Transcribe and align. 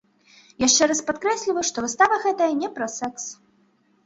Яшчэ 0.61 0.87
раз 0.91 1.01
падкрэсліваю, 1.09 1.65
што 1.69 1.83
выстава 1.85 2.19
гэтая 2.25 2.49
не 2.63 2.71
пра 2.79 2.87
сэкс! 2.97 3.29